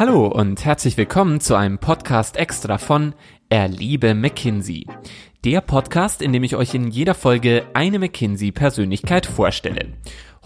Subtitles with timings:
[0.00, 3.14] Hallo und herzlich willkommen zu einem Podcast extra von
[3.50, 4.86] Erliebe McKinsey.
[5.44, 9.88] Der Podcast, in dem ich euch in jeder Folge eine McKinsey-Persönlichkeit vorstelle.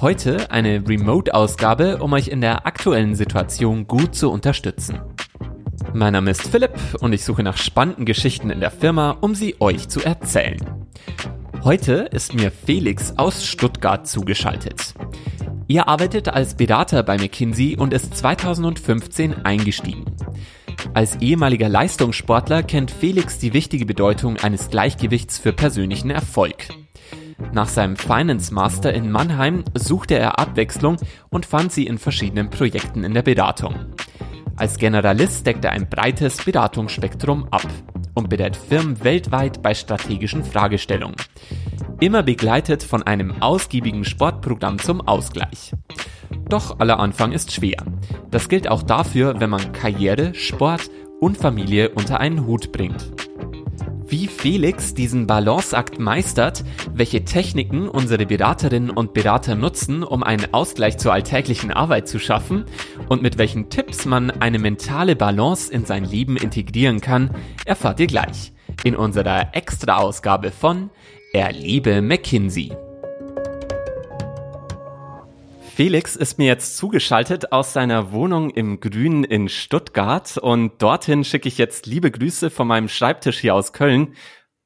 [0.00, 4.98] Heute eine Remote-Ausgabe, um euch in der aktuellen Situation gut zu unterstützen.
[5.92, 9.54] Mein Name ist Philipp und ich suche nach spannenden Geschichten in der Firma, um sie
[9.60, 10.58] euch zu erzählen.
[11.62, 14.94] Heute ist mir Felix aus Stuttgart zugeschaltet.
[15.66, 20.04] Ihr arbeitet als Berater bei McKinsey und ist 2015 eingestiegen.
[20.92, 26.68] Als ehemaliger Leistungssportler kennt Felix die wichtige Bedeutung eines Gleichgewichts für persönlichen Erfolg.
[27.52, 30.96] Nach seinem Finance Master in Mannheim suchte er Abwechslung
[31.30, 33.74] und fand sie in verschiedenen Projekten in der Beratung.
[34.56, 37.66] Als Generalist deckt er ein breites Beratungsspektrum ab
[38.14, 41.16] und berät Firmen weltweit bei strategischen Fragestellungen.
[42.04, 45.72] Immer begleitet von einem ausgiebigen Sportprogramm zum Ausgleich.
[46.50, 47.78] Doch aller Anfang ist schwer.
[48.30, 53.10] Das gilt auch dafür, wenn man Karriere, Sport und Familie unter einen Hut bringt.
[54.06, 60.98] Wie Felix diesen Balanceakt meistert, welche Techniken unsere Beraterinnen und Berater nutzen, um einen Ausgleich
[60.98, 62.66] zur alltäglichen Arbeit zu schaffen
[63.08, 67.30] und mit welchen Tipps man eine mentale Balance in sein Leben integrieren kann,
[67.64, 68.52] erfahrt ihr gleich
[68.82, 70.90] in unserer Extra-Ausgabe von
[71.34, 72.70] Erlebe McKinsey.
[75.74, 81.48] Felix ist mir jetzt zugeschaltet aus seiner Wohnung im Grünen in Stuttgart und dorthin schicke
[81.48, 84.14] ich jetzt liebe Grüße von meinem Schreibtisch hier aus Köln.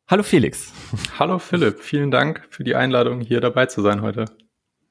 [0.08, 0.70] Hallo Felix.
[1.18, 4.26] Hallo Philipp, vielen Dank für die Einladung, hier dabei zu sein heute.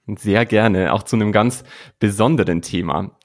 [0.08, 1.64] Sehr gerne, auch zu einem ganz
[2.00, 3.20] besonderen Thema.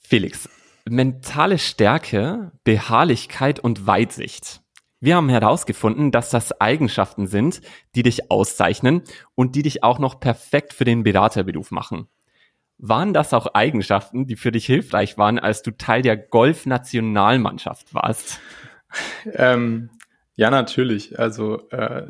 [0.00, 0.48] Felix,
[0.84, 4.62] mentale Stärke, Beharrlichkeit und Weitsicht.
[5.00, 7.60] Wir haben herausgefunden, dass das Eigenschaften sind,
[7.94, 9.02] die dich auszeichnen
[9.34, 12.08] und die dich auch noch perfekt für den Beraterberuf machen.
[12.78, 18.40] Waren das auch Eigenschaften, die für dich hilfreich waren, als du Teil der Golf-Nationalmannschaft warst?
[19.34, 19.90] Ähm,
[20.34, 21.18] ja, natürlich.
[21.18, 22.06] Also äh,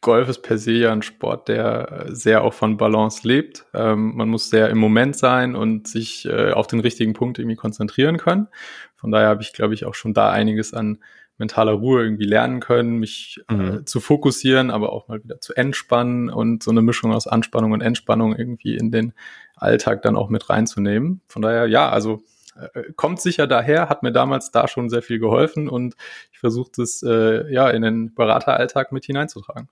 [0.00, 3.66] Golf ist per se ja ein Sport, der sehr auch von Balance lebt.
[3.74, 7.56] Ähm, man muss sehr im Moment sein und sich äh, auf den richtigen Punkt irgendwie
[7.56, 8.48] konzentrieren können.
[8.96, 10.98] Von daher habe ich, glaube ich, auch schon da einiges an
[11.38, 13.78] mentaler Ruhe irgendwie lernen können, mich äh, mhm.
[13.78, 17.72] äh, zu fokussieren, aber auch mal wieder zu entspannen und so eine Mischung aus Anspannung
[17.72, 19.14] und Entspannung irgendwie in den
[19.56, 21.20] Alltag dann auch mit reinzunehmen.
[21.28, 22.22] Von daher, ja, also
[22.56, 25.94] äh, kommt sicher daher, hat mir damals da schon sehr viel geholfen und
[26.32, 29.68] ich versuche das äh, ja in den Berateralltag mit hineinzutragen.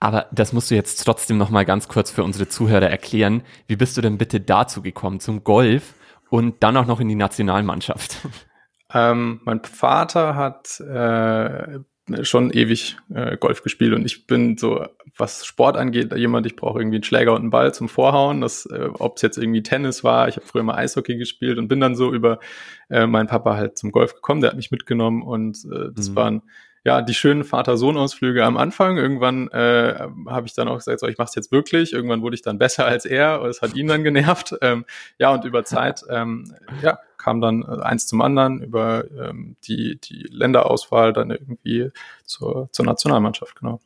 [0.00, 3.42] Aber das musst du jetzt trotzdem noch mal ganz kurz für unsere Zuhörer erklären.
[3.66, 5.94] Wie bist du denn bitte dazu gekommen zum Golf
[6.30, 8.16] und dann auch noch in die Nationalmannschaft?
[8.92, 11.80] Ähm, mein Vater hat äh,
[12.22, 14.84] schon ewig äh, Golf gespielt und ich bin so,
[15.16, 18.40] was Sport angeht, jemand, ich brauche irgendwie einen Schläger und einen Ball zum Vorhauen.
[18.40, 21.68] Das, äh, ob es jetzt irgendwie Tennis war, ich habe früher mal Eishockey gespielt und
[21.68, 22.40] bin dann so über
[22.88, 26.16] äh, meinen Papa halt zum Golf gekommen, der hat mich mitgenommen und äh, das mhm.
[26.16, 26.42] waren
[26.84, 28.96] ja, die schönen Vater-Sohn-Ausflüge am Anfang.
[28.96, 31.92] Irgendwann äh, habe ich dann auch gesagt, so, ich mache es jetzt wirklich.
[31.92, 33.42] Irgendwann wurde ich dann besser als er.
[33.42, 34.54] Es hat ihn dann genervt.
[34.62, 34.84] Ähm,
[35.18, 39.98] ja, und über Zeit ähm, ja, kam dann äh, eins zum anderen über ähm, die,
[39.98, 41.90] die Länderauswahl dann irgendwie
[42.24, 43.80] zur, zur Nationalmannschaft, genau.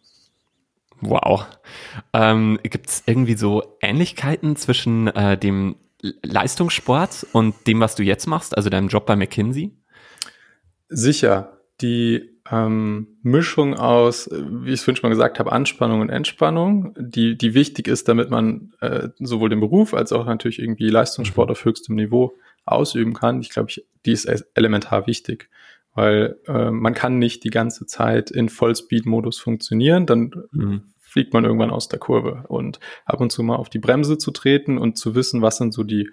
[1.00, 1.46] Wow.
[2.12, 5.76] Ähm, Gibt es irgendwie so Ähnlichkeiten zwischen äh, dem
[6.22, 9.76] Leistungssport und dem, was du jetzt machst, also deinem Job bei McKinsey?
[10.88, 11.58] Sicher.
[11.80, 16.10] Die ähm, Mischung aus, äh, wie ich es vorhin schon mal gesagt habe, Anspannung und
[16.10, 20.88] Entspannung, die, die wichtig ist, damit man äh, sowohl den Beruf als auch natürlich irgendwie
[20.88, 21.52] Leistungssport mhm.
[21.52, 22.34] auf höchstem Niveau
[22.66, 23.40] ausüben kann.
[23.40, 25.48] Ich glaube, ich, die ist elementar wichtig,
[25.94, 30.82] weil äh, man kann nicht die ganze Zeit in Vollspeed-Modus funktionieren, dann mhm.
[30.98, 34.32] fliegt man irgendwann aus der Kurve und ab und zu mal auf die Bremse zu
[34.32, 36.10] treten und zu wissen, was sind so die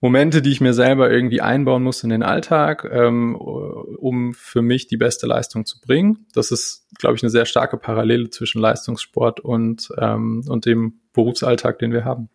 [0.00, 4.88] Momente, die ich mir selber irgendwie einbauen muss in den Alltag, ähm, um für mich
[4.88, 6.26] die beste Leistung zu bringen.
[6.34, 11.78] Das ist, glaube ich, eine sehr starke Parallele zwischen Leistungssport und, ähm, und dem Berufsalltag,
[11.78, 12.28] den wir haben.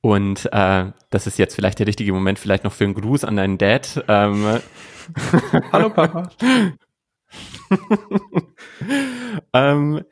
[0.00, 3.36] Und äh, das ist jetzt vielleicht der richtige Moment, vielleicht noch für einen Gruß an
[3.36, 4.04] deinen Dad.
[4.08, 4.60] Ähm,
[5.72, 6.30] Hallo Papa.
[9.52, 10.04] ähm,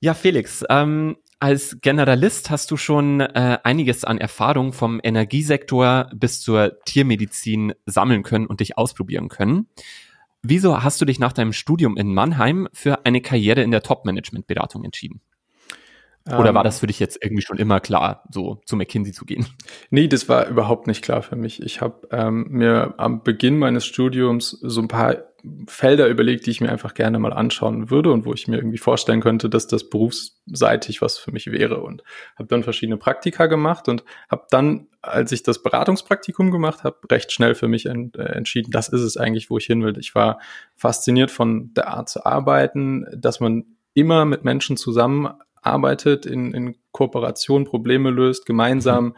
[0.00, 6.40] ja, Felix, ähm, als Generalist hast du schon äh, einiges an Erfahrung vom Energiesektor bis
[6.40, 9.68] zur Tiermedizin sammeln können und dich ausprobieren können.
[10.40, 14.84] Wieso hast du dich nach deinem Studium in Mannheim für eine Karriere in der Top-Management-Beratung
[14.84, 15.20] entschieden?
[16.26, 16.64] Oder war ähm.
[16.64, 19.44] das für dich jetzt irgendwie schon immer klar, so zu McKinsey zu gehen?
[19.90, 21.62] Nee, das war überhaupt nicht klar für mich.
[21.62, 25.33] Ich habe ähm, mir am Beginn meines Studiums so ein paar
[25.66, 28.78] Felder überlegt, die ich mir einfach gerne mal anschauen würde und wo ich mir irgendwie
[28.78, 31.80] vorstellen könnte, dass das berufsseitig was für mich wäre.
[31.80, 32.02] Und
[32.36, 37.30] habe dann verschiedene Praktika gemacht und habe dann, als ich das Beratungspraktikum gemacht habe, recht
[37.30, 39.98] schnell für mich en äh, entschieden, das ist es eigentlich, wo ich hin will.
[39.98, 40.40] Ich war
[40.76, 47.64] fasziniert von der Art zu arbeiten, dass man immer mit Menschen zusammenarbeitet, in, in Kooperation
[47.64, 49.04] Probleme löst, gemeinsam.
[49.04, 49.14] Mhm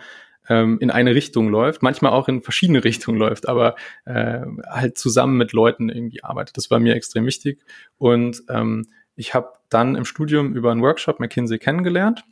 [0.48, 5.37] ähm, in eine Richtung läuft, manchmal auch in verschiedene Richtungen läuft, aber äh, halt zusammen
[5.37, 6.56] mit Leuten irgendwie arbeitet.
[6.56, 7.60] Das war mir extrem wichtig.
[7.98, 12.25] Und ähm, ich habe dann im Studium über einen Workshop McKinsey kennengelernt,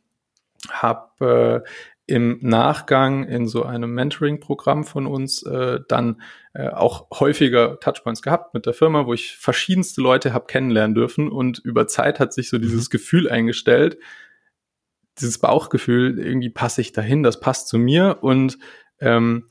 [0.70, 1.68] habe äh,
[2.06, 6.20] im Nachgang in so einem Mentoring-Programm von uns äh, dann
[6.52, 11.30] äh, auch häufiger Touchpoints gehabt mit der Firma, wo ich verschiedenste Leute habe kennenlernen dürfen
[11.30, 12.90] und über Zeit hat sich so dieses mhm.
[12.90, 13.98] Gefühl eingestellt,
[15.20, 18.58] dieses Bauchgefühl, irgendwie passe ich dahin, das passt zu mir und
[19.00, 19.48] ähm,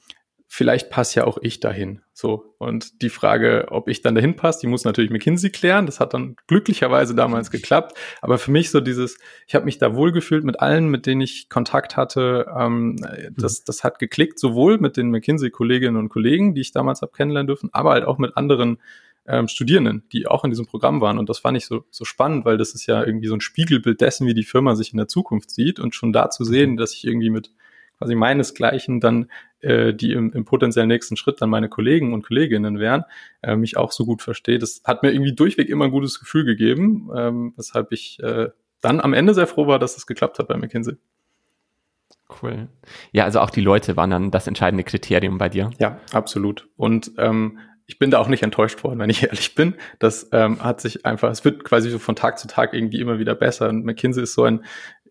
[0.54, 2.02] vielleicht passe ja auch ich dahin.
[2.14, 2.54] So.
[2.60, 5.88] Und die Frage, ob ich dann dahin passe, die muss natürlich McKinsey klären.
[5.88, 7.98] Das hat dann glücklicherweise damals geklappt.
[8.22, 9.18] Aber für mich so dieses,
[9.48, 12.46] ich habe mich da wohlgefühlt mit allen, mit denen ich Kontakt hatte.
[12.56, 12.98] Ähm,
[13.36, 17.48] das, das hat geklickt, sowohl mit den McKinsey-Kolleginnen und Kollegen, die ich damals habe kennenlernen
[17.48, 18.78] dürfen, aber halt auch mit anderen
[19.26, 21.18] ähm, Studierenden, die auch in diesem Programm waren.
[21.18, 24.02] Und das fand ich so, so spannend, weil das ist ja irgendwie so ein Spiegelbild
[24.02, 25.80] dessen, wie die Firma sich in der Zukunft sieht.
[25.80, 26.78] Und schon da zu sehen, mhm.
[26.78, 27.52] dass ich irgendwie mit
[27.98, 29.30] quasi meinesgleichen dann,
[29.60, 33.06] äh, die im, im potenziell nächsten Schritt dann meine Kollegen und Kolleginnen wären,
[33.42, 34.60] äh, mich auch so gut verstehe.
[34.60, 38.50] Das hat mir irgendwie durchweg immer ein gutes Gefühl gegeben, ähm, weshalb ich äh,
[38.82, 40.96] dann am Ende sehr froh war, dass es geklappt hat bei McKinsey.
[42.42, 42.68] Cool.
[43.12, 45.70] Ja, also auch die Leute waren dann das entscheidende Kriterium bei dir.
[45.80, 46.68] Ja, absolut.
[46.76, 49.76] Und ähm, ich bin da auch nicht enttäuscht worden, wenn ich ehrlich bin.
[50.00, 53.20] Das ähm, hat sich einfach, es wird quasi so von Tag zu Tag irgendwie immer
[53.20, 53.70] wieder besser.
[53.70, 54.64] Und McKinsey ist so ein,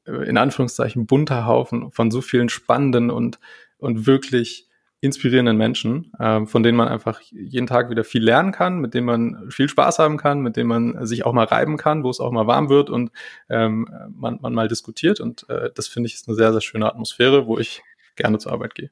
[0.07, 3.39] äh, in Anführungszeichen, bunter Haufen von so vielen spannenden und,
[3.79, 4.69] und wirklich
[5.01, 9.07] inspirierenden Menschen, ähm, von denen man einfach jeden Tag wieder viel lernen kann, mit denen
[9.07, 12.21] man viel Spaß haben kann, mit denen man sich auch mal reiben kann, wo es
[12.21, 13.11] auch mal warm wird und
[13.51, 15.19] ähm, man, man mal diskutiert.
[15.19, 17.83] Und äh, das finde ich ist eine sehr, sehr schöne Atmosphäre, wo ich
[18.15, 18.91] gerne zur Arbeit gehe.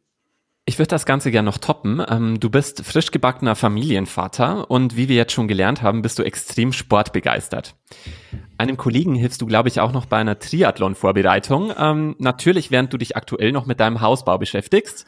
[0.66, 2.02] Ich würde das Ganze gerne noch toppen.
[2.08, 6.22] Ähm, du bist frisch gebackener Familienvater und wie wir jetzt schon gelernt haben, bist du
[6.22, 7.76] extrem sportbegeistert.
[8.58, 11.72] Einem Kollegen hilfst du, glaube ich, auch noch bei einer Triathlon-Vorbereitung.
[11.76, 15.06] Ähm, natürlich, während du dich aktuell noch mit deinem Hausbau beschäftigst.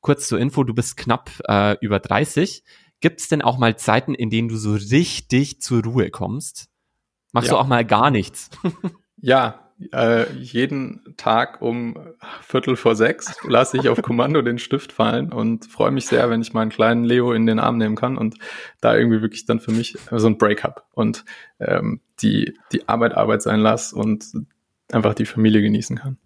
[0.00, 2.64] Kurz zur Info, du bist knapp äh, über 30.
[3.00, 6.70] Gibt es denn auch mal Zeiten, in denen du so richtig zur Ruhe kommst?
[7.32, 7.54] Machst ja.
[7.54, 8.50] du auch mal gar nichts?
[9.16, 9.61] ja,
[9.92, 11.96] äh, jeden Tag um
[12.42, 16.42] Viertel vor sechs lasse ich auf Kommando den Stift fallen und freue mich sehr, wenn
[16.42, 18.36] ich meinen kleinen Leo in den Arm nehmen kann und
[18.80, 21.24] da irgendwie wirklich dann für mich so ein Break habe und
[21.60, 24.26] ähm, die, die Arbeit Arbeit sein lasse und
[24.92, 26.18] einfach die Familie genießen kann.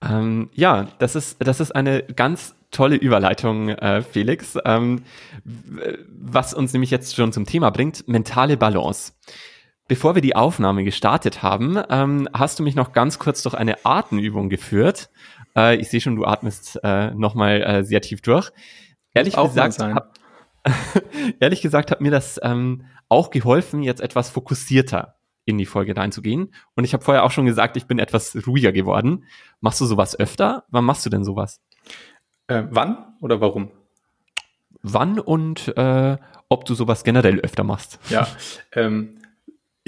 [0.00, 5.02] Ähm, ja, das ist, das ist eine ganz tolle Überleitung, äh, Felix, ähm,
[5.44, 9.12] was uns nämlich jetzt schon zum Thema bringt, mentale Balance.
[9.88, 13.86] Bevor wir die Aufnahme gestartet haben, ähm, hast du mich noch ganz kurz durch eine
[13.86, 15.08] Atemübung geführt.
[15.56, 18.50] Äh, ich sehe schon, du atmest äh, nochmal äh, sehr tief durch.
[19.14, 20.18] Ehrlich gesagt, hab,
[21.40, 25.14] ehrlich gesagt hat mir das ähm, auch geholfen, jetzt etwas fokussierter
[25.46, 26.52] in die Folge reinzugehen.
[26.74, 29.24] Und ich habe vorher auch schon gesagt, ich bin etwas ruhiger geworden.
[29.62, 30.64] Machst du sowas öfter?
[30.68, 31.62] Wann machst du denn sowas?
[32.48, 33.70] Äh, wann oder warum?
[34.82, 36.18] Wann und äh,
[36.50, 37.98] ob du sowas generell öfter machst?
[38.10, 38.28] Ja,
[38.72, 39.17] ähm,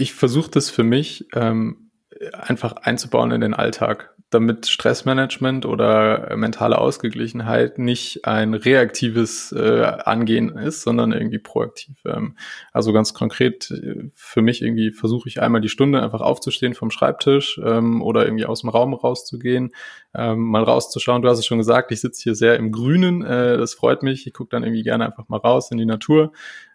[0.01, 1.91] ich versuche das für mich ähm,
[2.33, 10.57] einfach einzubauen in den Alltag, damit Stressmanagement oder mentale Ausgeglichenheit nicht ein reaktives äh, Angehen
[10.57, 11.97] ist, sondern irgendwie proaktiv.
[12.07, 12.37] Ähm,
[12.73, 16.91] also ganz konkret äh, für mich irgendwie versuche ich einmal die Stunde einfach aufzustehen vom
[16.91, 19.75] Schreibtisch ähm, oder irgendwie aus dem Raum rauszugehen,
[20.15, 21.23] ähm, mal rauszuschauen.
[21.23, 24.27] Du hast es schon gesagt, ich sitze hier sehr im Grünen, äh, das freut mich.
[24.27, 26.33] Ich gucke dann irgendwie gerne einfach mal raus in die Natur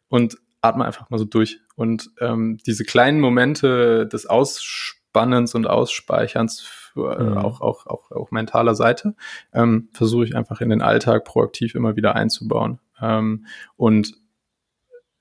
[0.10, 1.60] und atme einfach mal so durch.
[1.76, 7.38] Und ähm, diese kleinen Momente des Ausspannens und Ausspeicherns, für, äh, mhm.
[7.38, 9.16] auch, auch, auch, auch mentaler Seite,
[9.54, 12.80] ähm, versuche ich einfach in den Alltag proaktiv immer wieder einzubauen.
[13.02, 13.46] Ähm,
[13.76, 14.14] und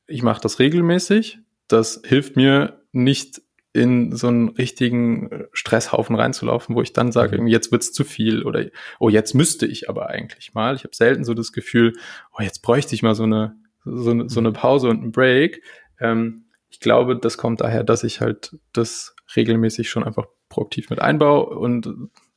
[0.06, 1.38] ich mache das regelmäßig.
[1.68, 7.48] Das hilft mir nicht in so einen richtigen Stresshaufen reinzulaufen, wo ich dann sage, mhm.
[7.48, 8.64] jetzt wird's zu viel oder
[9.00, 10.76] oh, jetzt müsste ich aber eigentlich mal.
[10.76, 11.94] Ich habe selten so das Gefühl,
[12.38, 15.62] oh, jetzt bräuchte ich mal so eine so, so eine Pause und ein Break.
[16.00, 21.00] Ähm, ich glaube, das kommt daher, dass ich halt das regelmäßig schon einfach proaktiv mit
[21.00, 21.88] einbaue und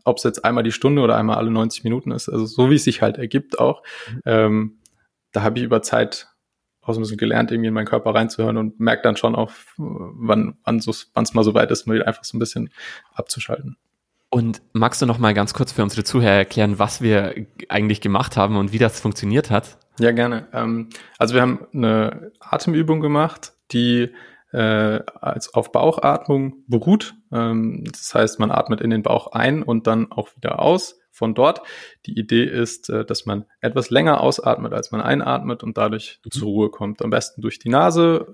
[0.03, 2.75] ob es jetzt einmal die Stunde oder einmal alle 90 Minuten ist, also so wie
[2.75, 4.21] es sich halt ergibt auch, mhm.
[4.25, 4.79] ähm,
[5.33, 6.27] da habe ich über Zeit
[6.81, 9.51] auch so ein bisschen gelernt, irgendwie in meinen Körper reinzuhören und merke dann schon auch,
[9.77, 12.69] wann wann es mal so weit ist, mal einfach so ein bisschen
[13.13, 13.77] abzuschalten.
[14.37, 17.33] Und magst du noch mal ganz kurz für unsere Zuhörer erklären, was wir
[17.69, 19.79] eigentlich gemacht haben und wie das funktioniert hat?
[19.97, 20.47] Ja, gerne.
[20.53, 24.13] Ähm, also wir haben eine Atemübung gemacht, die
[24.51, 27.15] äh, als auf Bauchatmung beruht.
[27.31, 31.33] Ähm, das heißt, man atmet in den Bauch ein und dann auch wieder aus von
[31.33, 31.63] dort.
[32.05, 36.29] Die Idee ist, äh, dass man etwas länger ausatmet, als man einatmet und dadurch mhm.
[36.29, 37.01] zur Ruhe kommt.
[37.01, 38.27] Am besten durch die Nase.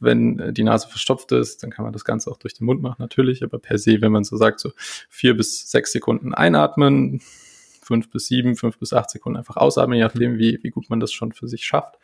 [0.00, 2.96] Wenn die Nase verstopft ist, dann kann man das Ganze auch durch den Mund machen,
[2.98, 3.42] natürlich.
[3.42, 4.72] Aber per se, wenn man so sagt, so
[5.08, 7.20] vier bis sechs Sekunden einatmen,
[7.82, 11.00] fünf bis sieben, fünf bis acht Sekunden einfach ausatmen, je nachdem, wie, wie gut man
[11.00, 11.98] das schon für sich schafft.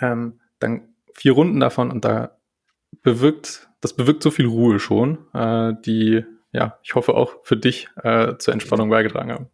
[0.00, 2.38] Ähm, dann vier Runden davon und da
[3.02, 7.88] bewirkt, das bewirkt so viel Ruhe schon, äh, die, ja, ich hoffe auch für dich
[8.02, 9.46] äh, zur Entspannung beigetragen haben.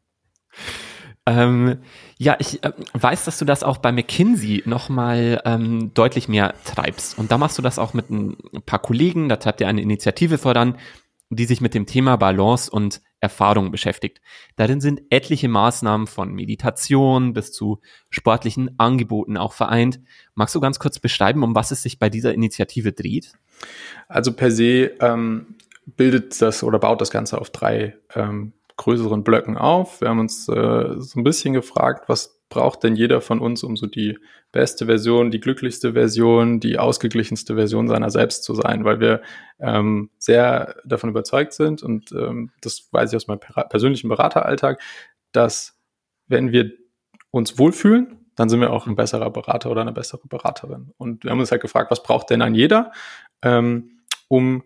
[1.26, 1.78] Ähm,
[2.18, 7.18] ja, ich äh, weiß, dass du das auch bei McKinsey nochmal ähm, deutlich mehr treibst.
[7.18, 8.36] Und da machst du das auch mit ein
[8.66, 9.28] paar Kollegen.
[9.28, 10.78] Da treibt ihr eine Initiative voran,
[11.28, 14.20] die sich mit dem Thema Balance und Erfahrung beschäftigt.
[14.56, 20.00] Darin sind etliche Maßnahmen von Meditation bis zu sportlichen Angeboten auch vereint.
[20.34, 23.32] Magst du ganz kurz beschreiben, um was es sich bei dieser Initiative dreht?
[24.08, 29.58] Also per se ähm, bildet das oder baut das Ganze auf drei ähm, größeren Blöcken
[29.58, 30.00] auf.
[30.00, 33.76] Wir haben uns äh, so ein bisschen gefragt, was braucht denn jeder von uns, um
[33.76, 34.18] so die
[34.52, 39.20] beste Version, die glücklichste Version, die ausgeglichenste Version seiner selbst zu sein, weil wir
[39.58, 44.80] ähm, sehr davon überzeugt sind und ähm, das weiß ich aus meinem persönlichen Berateralltag,
[45.32, 45.78] dass
[46.26, 46.72] wenn wir
[47.30, 50.94] uns wohlfühlen, dann sind wir auch ein besserer Berater oder eine bessere Beraterin.
[50.96, 52.92] Und wir haben uns halt gefragt, was braucht denn ein jeder,
[53.42, 54.62] ähm, um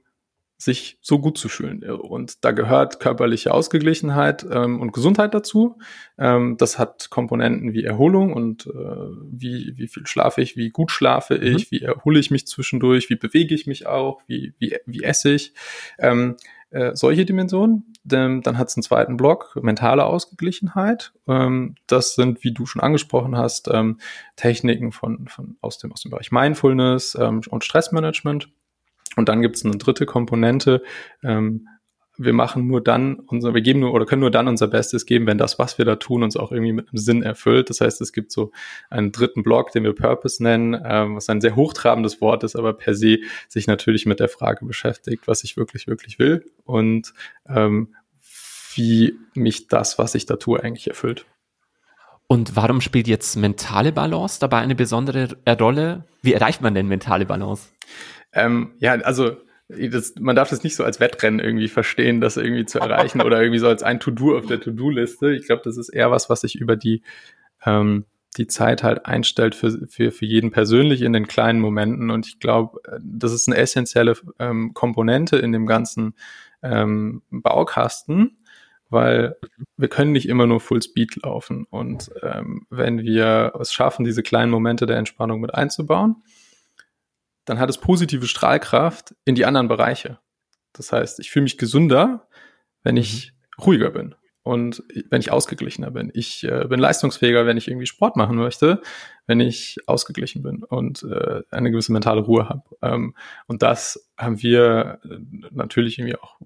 [0.64, 1.82] sich so gut zu fühlen.
[1.82, 5.78] Und da gehört körperliche Ausgeglichenheit ähm, und Gesundheit dazu.
[6.18, 10.90] Ähm, das hat Komponenten wie Erholung und äh, wie, wie viel schlafe ich, wie gut
[10.90, 11.76] schlafe ich, mhm.
[11.76, 15.52] wie erhole ich mich zwischendurch, wie bewege ich mich auch, wie, wie, wie esse ich.
[15.98, 16.36] Ähm,
[16.70, 17.92] äh, solche Dimensionen.
[18.02, 21.12] Dann hat es einen zweiten Block, mentale Ausgeglichenheit.
[21.28, 23.98] Ähm, das sind, wie du schon angesprochen hast, ähm,
[24.36, 28.48] Techniken von, von aus, dem, aus dem Bereich Mindfulness ähm, und Stressmanagement.
[29.16, 30.82] Und dann gibt es eine dritte Komponente.
[31.22, 31.68] Ähm,
[32.16, 35.26] wir machen nur dann unser, wir geben nur oder können nur dann unser Bestes geben,
[35.26, 37.70] wenn das, was wir da tun, uns auch irgendwie mit einem Sinn erfüllt.
[37.70, 38.52] Das heißt, es gibt so
[38.88, 42.72] einen dritten Block, den wir Purpose nennen, ähm, was ein sehr hochtrabendes Wort ist, aber
[42.72, 43.18] per se
[43.48, 47.12] sich natürlich mit der Frage beschäftigt, was ich wirklich, wirklich will und
[47.48, 47.94] ähm,
[48.76, 51.26] wie mich das, was ich da tue, eigentlich erfüllt.
[52.26, 55.28] Und warum spielt jetzt mentale Balance dabei eine besondere
[55.60, 56.04] Rolle?
[56.22, 57.68] Wie erreicht man denn mentale Balance?
[58.34, 59.36] Ähm, ja, also
[59.68, 63.40] das, man darf das nicht so als Wettrennen irgendwie verstehen, das irgendwie zu erreichen oder
[63.40, 65.32] irgendwie so als ein To-Do auf der To-Do-Liste.
[65.32, 67.02] Ich glaube, das ist eher was, was sich über die,
[67.64, 68.04] ähm,
[68.36, 72.10] die Zeit halt einstellt für, für, für jeden persönlich in den kleinen Momenten.
[72.10, 76.14] Und ich glaube, das ist eine essentielle ähm, Komponente in dem ganzen
[76.62, 78.36] ähm, Baukasten,
[78.90, 79.36] weil
[79.76, 81.66] wir können nicht immer nur Full Speed laufen.
[81.70, 86.16] Und ähm, wenn wir es schaffen, diese kleinen Momente der Entspannung mit einzubauen,
[87.44, 90.18] dann hat es positive Strahlkraft in die anderen Bereiche.
[90.72, 92.28] Das heißt, ich fühle mich gesünder,
[92.82, 93.64] wenn ich mhm.
[93.64, 96.10] ruhiger bin und wenn ich ausgeglichener bin.
[96.12, 98.82] Ich äh, bin leistungsfähiger, wenn ich irgendwie Sport machen möchte,
[99.26, 102.62] wenn ich ausgeglichen bin und äh, eine gewisse mentale Ruhe habe.
[102.82, 103.14] Ähm,
[103.46, 105.18] und das haben wir äh,
[105.50, 106.36] natürlich irgendwie auch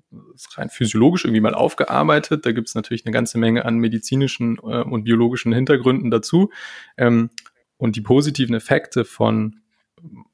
[0.54, 2.46] rein physiologisch irgendwie mal aufgearbeitet.
[2.46, 6.50] Da gibt es natürlich eine ganze Menge an medizinischen äh, und biologischen Hintergründen dazu.
[6.96, 7.30] Ähm,
[7.78, 9.60] und die positiven Effekte von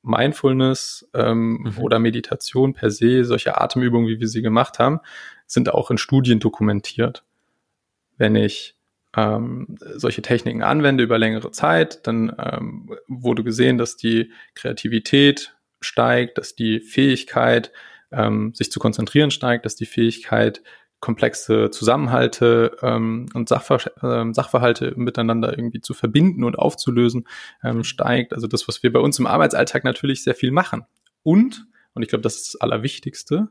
[0.02, 1.78] Mindfulness ähm, mhm.
[1.78, 5.00] oder Meditation per se, solche Atemübungen, wie wir sie gemacht haben,
[5.46, 7.24] sind auch in Studien dokumentiert.
[8.16, 8.76] Wenn ich
[9.16, 16.38] ähm, solche Techniken anwende über längere Zeit, dann ähm, wurde gesehen, dass die Kreativität steigt,
[16.38, 17.72] dass die Fähigkeit,
[18.10, 20.62] ähm, sich zu konzentrieren steigt, dass die Fähigkeit,
[21.04, 27.28] komplexe Zusammenhalte ähm, und Sachver äh, Sachverhalte miteinander irgendwie zu verbinden und aufzulösen,
[27.62, 28.32] ähm, steigt.
[28.32, 30.86] Also das, was wir bei uns im Arbeitsalltag natürlich sehr viel machen.
[31.22, 33.48] Und, und ich glaube, das ist das Allerwichtigste,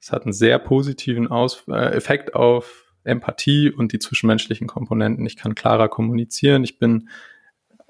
[0.00, 5.26] es hat einen sehr positiven Aus äh, Effekt auf Empathie und die zwischenmenschlichen Komponenten.
[5.26, 7.08] Ich kann klarer kommunizieren, ich bin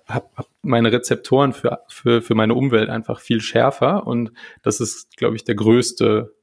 [0.07, 4.33] habe hab meine Rezeptoren für, für, für meine Umwelt einfach viel schärfer und
[4.63, 6.35] das ist, glaube ich, der größte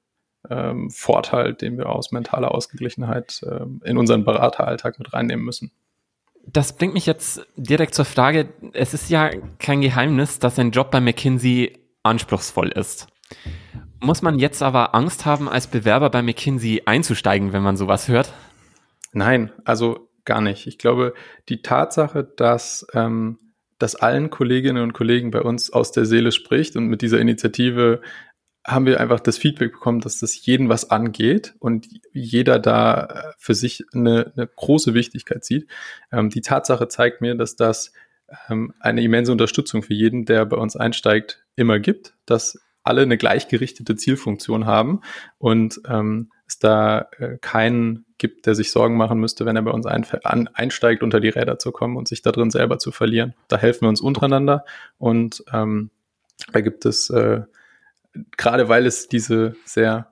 [0.50, 5.72] ähm, Vorteil, den wir aus mentaler Ausgeglichenheit ähm, in unseren Berateralltag mit reinnehmen müssen.
[6.48, 9.30] Das bringt mich jetzt direkt zur Frage, es ist ja
[9.60, 13.08] kein Geheimnis, dass ein Job bei McKinsey anspruchsvoll ist.
[14.00, 18.34] Muss man jetzt aber Angst haben, als Bewerber bei McKinsey einzusteigen, wenn man sowas hört?
[19.14, 20.66] Nein, also gar nicht.
[20.66, 21.14] Ich glaube,
[21.50, 23.38] die Tatsache, dass ähm,
[23.78, 28.02] das allen Kolleginnen und Kollegen bei uns aus der Seele spricht und mit dieser Initiative
[28.66, 33.34] haben wir einfach das Feedback bekommen, dass das jeden was angeht und jeder da äh,
[33.38, 35.68] für sich eine, eine große Wichtigkeit sieht.
[36.12, 37.92] Ähm, die Tatsache zeigt mir, dass das
[38.50, 43.18] ähm, eine immense Unterstützung für jeden, der bei uns einsteigt, immer gibt, dass alle eine
[43.18, 45.02] gleichgerichtete Zielfunktion haben
[45.38, 49.72] und ähm, es da äh, keinen gibt, der sich Sorgen machen müsste, wenn er bei
[49.72, 52.92] uns ein, an, einsteigt, unter die Räder zu kommen und sich da drin selber zu
[52.92, 53.34] verlieren.
[53.48, 54.66] Da helfen wir uns untereinander
[54.98, 55.90] und ähm,
[56.52, 57.42] da gibt es äh,
[58.38, 60.12] gerade weil es diese sehr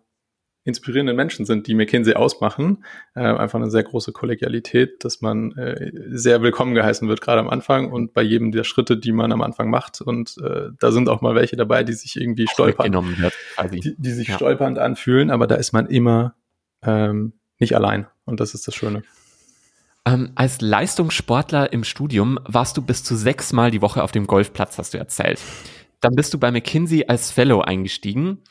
[0.65, 2.84] inspirierenden Menschen sind, die McKinsey ausmachen,
[3.15, 7.50] äh, einfach eine sehr große Kollegialität, dass man äh, sehr willkommen geheißen wird, gerade am
[7.50, 10.01] Anfang und bei jedem der Schritte, die man am Anfang macht.
[10.01, 13.34] Und äh, da sind auch mal welche dabei, die sich irgendwie stolpern, wird,
[13.72, 14.36] die, die, sich ja.
[14.36, 16.36] stolpernd anfühlen, aber da ist man immer
[16.84, 18.08] ähm, nicht allein.
[18.25, 19.03] Und das ist das Schöne.
[20.06, 24.77] Ähm, als Leistungssportler im Studium warst du bis zu sechsmal die Woche auf dem Golfplatz,
[24.77, 25.39] hast du erzählt.
[26.01, 28.44] Dann bist du bei McKinsey als Fellow eingestiegen.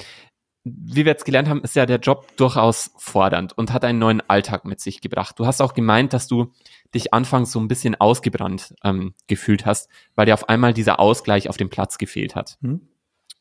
[0.65, 4.21] Wie wir jetzt gelernt haben, ist ja der Job durchaus fordernd und hat einen neuen
[4.29, 5.39] Alltag mit sich gebracht.
[5.39, 6.53] Du hast auch gemeint, dass du
[6.95, 11.49] dich anfangs so ein bisschen ausgebrannt ähm, gefühlt hast, weil dir auf einmal dieser Ausgleich
[11.49, 12.59] auf dem Platz gefehlt hat.
[12.61, 12.89] Mhm.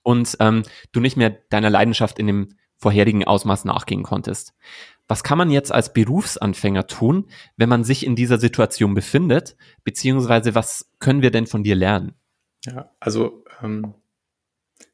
[0.03, 4.53] Und ähm, du nicht mehr deiner Leidenschaft in dem vorherigen Ausmaß nachgehen konntest.
[5.07, 9.57] Was kann man jetzt als Berufsanfänger tun, wenn man sich in dieser Situation befindet?
[9.83, 12.13] Beziehungsweise was können wir denn von dir lernen?
[12.67, 13.93] Ja, also ähm,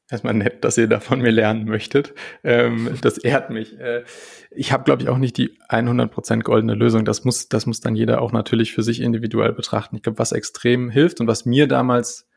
[0.10, 2.14] erstmal nett, dass ihr da von mir lernen möchtet.
[2.44, 3.80] Ähm, das ehrt mich.
[3.80, 4.04] Äh,
[4.52, 7.04] ich habe, glaube ich, auch nicht die 100% goldene Lösung.
[7.04, 9.96] Das muss, das muss dann jeder auch natürlich für sich individuell betrachten.
[9.96, 12.28] Ich glaube, was extrem hilft und was mir damals,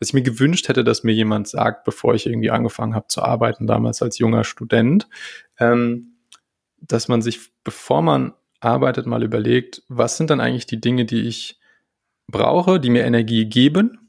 [0.00, 3.22] was ich mir gewünscht hätte, dass mir jemand sagt, bevor ich irgendwie angefangen habe zu
[3.22, 5.08] arbeiten, damals als junger Student,
[5.58, 6.16] ähm,
[6.80, 11.28] dass man sich, bevor man arbeitet, mal überlegt, was sind dann eigentlich die Dinge, die
[11.28, 11.60] ich
[12.26, 13.99] brauche, die mir Energie geben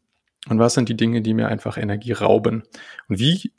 [0.52, 2.64] und was sind die Dinge, die mir einfach Energie rauben?
[3.08, 3.54] Und wie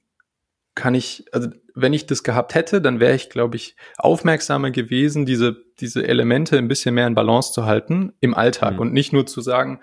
[0.75, 5.25] kann ich, also wenn ich das gehabt hätte, dann wäre ich, glaube ich, aufmerksamer gewesen,
[5.25, 8.81] diese, diese Elemente ein bisschen mehr in Balance zu halten im Alltag mhm.
[8.81, 9.81] und nicht nur zu sagen,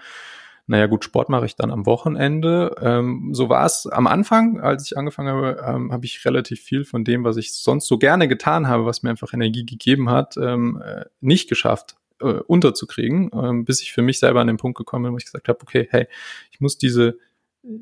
[0.68, 2.75] naja gut, Sport mache ich dann am Wochenende.
[2.80, 6.86] Ähm, so war es am Anfang, als ich angefangen habe, ähm, habe ich relativ viel
[6.86, 10.38] von dem, was ich sonst so gerne getan habe, was mir einfach Energie gegeben hat,
[10.38, 14.77] ähm, äh, nicht geschafft äh, unterzukriegen, ähm, bis ich für mich selber an den Punkt
[14.77, 16.08] gekommen bin, wo ich gesagt habe, okay, hey,
[16.51, 17.17] ich muss diese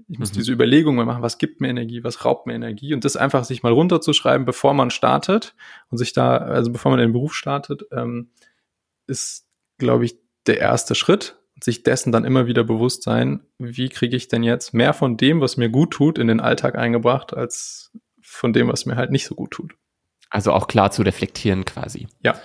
[0.07, 0.37] ich muss mhm.
[0.37, 3.43] diese Überlegung mal machen, was gibt mir Energie, was raubt mir Energie und das einfach
[3.43, 5.55] sich mal runterzuschreiben, bevor man startet
[5.89, 8.31] und sich da, also bevor man den Beruf startet, ähm,
[9.05, 9.45] ist,
[9.77, 14.15] glaube ich, der erste Schritt und sich dessen dann immer wieder bewusst sein, wie kriege
[14.15, 17.91] ich denn jetzt mehr von dem, was mir gut tut, in den Alltag eingebracht, als
[18.21, 19.75] von dem, was mir halt nicht so gut tut.
[20.29, 22.07] Also auch klar zu reflektieren quasi.
[22.21, 22.39] Ja.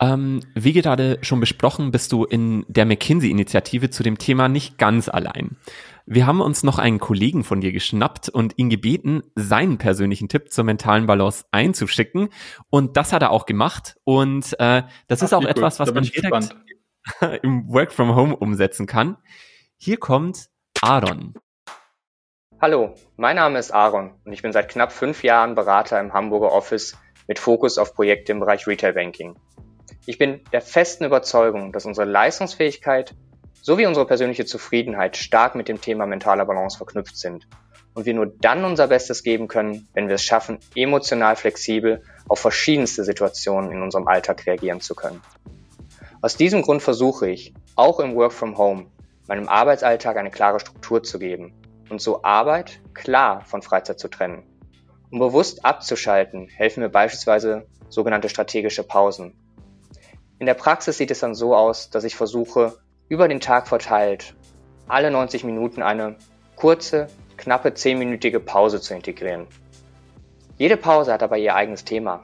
[0.00, 5.08] Ähm, wie gerade schon besprochen, bist du in der McKinsey-Initiative zu dem Thema nicht ganz
[5.08, 5.56] allein.
[6.04, 10.52] Wir haben uns noch einen Kollegen von dir geschnappt und ihn gebeten, seinen persönlichen Tipp
[10.52, 12.28] zur mentalen Balance einzuschicken.
[12.70, 13.96] Und das hat er auch gemacht.
[14.04, 16.54] Und äh, das Ach, ist auch etwas, was man direkt
[17.42, 19.16] im Work from Home umsetzen kann.
[19.78, 20.48] Hier kommt
[20.80, 21.34] Aaron.
[22.60, 26.52] Hallo, mein Name ist Aaron und ich bin seit knapp fünf Jahren Berater im Hamburger
[26.52, 29.36] Office mit Fokus auf Projekte im Bereich Retail Banking.
[30.08, 33.16] Ich bin der festen Überzeugung, dass unsere Leistungsfähigkeit
[33.60, 37.48] sowie unsere persönliche Zufriedenheit stark mit dem Thema mentaler Balance verknüpft sind
[37.92, 42.38] und wir nur dann unser Bestes geben können, wenn wir es schaffen, emotional flexibel auf
[42.38, 45.20] verschiedenste Situationen in unserem Alltag reagieren zu können.
[46.22, 48.86] Aus diesem Grund versuche ich, auch im Work from Home,
[49.26, 51.52] meinem Arbeitsalltag eine klare Struktur zu geben
[51.90, 54.44] und so Arbeit klar von Freizeit zu trennen.
[55.10, 59.34] Um bewusst abzuschalten, helfen mir beispielsweise sogenannte strategische Pausen,
[60.38, 64.34] in der Praxis sieht es dann so aus, dass ich versuche, über den Tag verteilt
[64.88, 66.16] alle 90 Minuten eine
[66.54, 69.46] kurze, knappe 10-minütige Pause zu integrieren.
[70.58, 72.22] Jede Pause hat aber ihr eigenes Thema.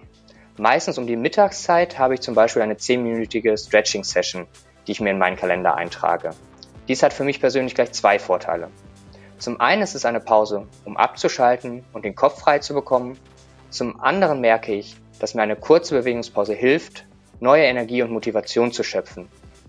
[0.59, 4.47] Meistens um die Mittagszeit habe ich zum Beispiel eine 10-minütige Stretching-Session,
[4.87, 6.31] die ich mir in meinen Kalender eintrage.
[6.89, 8.69] Dies hat für mich persönlich gleich zwei Vorteile.
[9.39, 13.19] Zum einen ist es eine Pause, um abzuschalten und den Kopf frei zu bekommen.
[13.71, 17.07] Zum anderen merke ich, dass mir eine kurze Bewegungspause hilft,
[17.43, 19.29] neue Energie und Motivation zu schöpfen,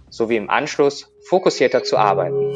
[0.09, 2.53] sowie im Anschluss fokussierter zu arbeiten.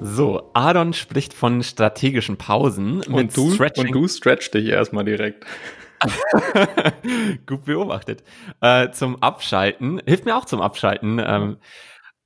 [0.00, 3.86] So, Aaron spricht von strategischen Pausen und du, Stretching.
[3.86, 5.46] Und du stretch dich erstmal direkt.
[7.46, 8.22] Gut beobachtet.
[8.60, 11.18] Äh, zum Abschalten, hilft mir auch zum Abschalten.
[11.24, 11.56] Ähm,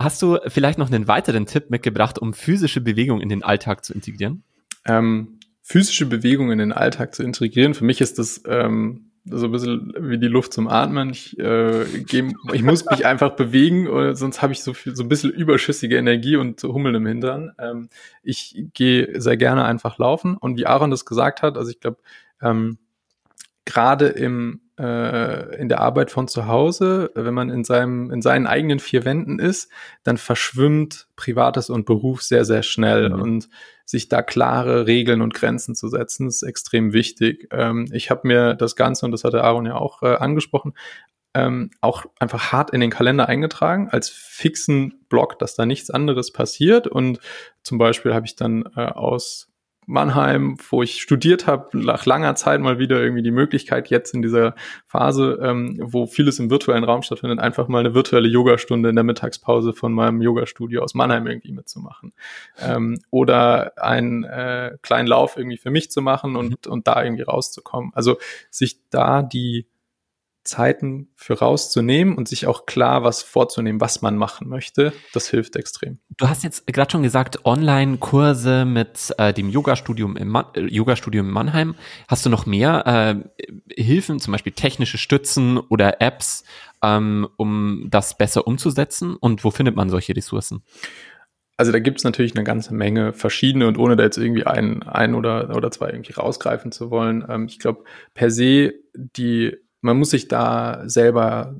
[0.00, 3.94] hast du vielleicht noch einen weiteren Tipp mitgebracht, um physische Bewegung in den Alltag zu
[3.94, 4.42] integrieren?
[4.86, 5.37] Ähm,
[5.68, 7.74] physische Bewegung in den Alltag zu integrieren.
[7.74, 11.10] Für mich ist das ähm, so ein bisschen wie die Luft zum Atmen.
[11.10, 15.02] Ich, äh, geh, ich muss mich einfach bewegen, oder sonst habe ich so viel, so
[15.02, 17.52] ein bisschen überschüssige Energie und Hummeln im Hintern.
[17.58, 17.90] Ähm,
[18.22, 20.38] ich gehe sehr gerne einfach laufen.
[20.38, 21.98] Und wie Aaron das gesagt hat, also ich glaube,
[22.40, 22.78] ähm,
[23.66, 28.46] gerade im äh, in der Arbeit von zu Hause, wenn man in seinem in seinen
[28.46, 29.70] eigenen vier Wänden ist,
[30.04, 33.20] dann verschwimmt Privates und Beruf sehr sehr schnell mhm.
[33.20, 33.48] und
[33.84, 37.48] sich da klare Regeln und Grenzen zu setzen ist extrem wichtig.
[37.50, 40.74] Ähm, ich habe mir das Ganze und das hatte Aaron ja auch äh, angesprochen
[41.34, 46.32] ähm, auch einfach hart in den Kalender eingetragen als fixen Block, dass da nichts anderes
[46.32, 47.20] passiert und
[47.62, 49.47] zum Beispiel habe ich dann äh, aus
[49.88, 54.20] Mannheim, wo ich studiert habe, nach langer Zeit mal wieder irgendwie die Möglichkeit, jetzt in
[54.20, 54.54] dieser
[54.86, 59.04] Phase, ähm, wo vieles im virtuellen Raum stattfindet, einfach mal eine virtuelle Yogastunde in der
[59.04, 62.12] Mittagspause von meinem Yogastudio aus Mannheim irgendwie mitzumachen.
[62.60, 67.22] Ähm, oder einen äh, kleinen Lauf irgendwie für mich zu machen und, und da irgendwie
[67.22, 67.90] rauszukommen.
[67.94, 68.18] Also
[68.50, 69.66] sich da die
[70.48, 75.54] Zeiten für rauszunehmen und sich auch klar was vorzunehmen, was man machen möchte, das hilft
[75.56, 75.98] extrem.
[76.16, 80.94] Du hast jetzt gerade schon gesagt, Online-Kurse mit äh, dem Yoga-Studium im, Ma äh, Yoga
[81.12, 81.74] in Mannheim.
[82.08, 86.44] Hast du noch mehr äh, Hilfen, zum Beispiel technische Stützen oder Apps,
[86.82, 89.14] ähm, um das besser umzusetzen?
[89.14, 90.62] Und wo findet man solche Ressourcen?
[91.58, 94.84] Also da gibt es natürlich eine ganze Menge verschiedene und ohne da jetzt irgendwie ein,
[94.84, 97.26] ein oder, oder zwei irgendwie rausgreifen zu wollen.
[97.28, 97.82] Ähm, ich glaube,
[98.14, 101.54] per se die man muss sich da selber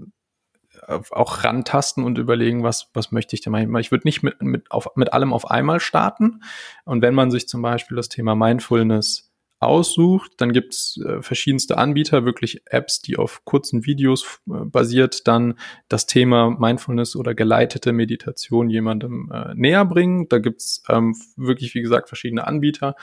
[1.11, 3.81] auch rantasten und überlegen, was, was möchte ich denn mal.
[3.81, 6.40] Ich würde nicht mit, mit, auf, mit allem auf einmal starten.
[6.85, 12.24] Und wenn man sich zum Beispiel das Thema Mindfulness aussucht, dann gibt's äh, verschiedenste Anbieter,
[12.24, 18.70] wirklich Apps, die auf kurzen Videos äh, basiert, dann das Thema Mindfulness oder geleitete Meditation
[18.70, 20.28] jemandem äh, näher bringen.
[20.28, 22.94] Da gibt's ähm, wirklich, wie gesagt, verschiedene Anbieter.